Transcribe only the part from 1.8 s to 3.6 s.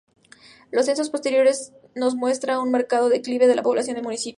nos muestran un marcado declive de